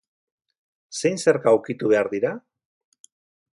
[1.01, 2.35] Zein zerga ukitu behar dira?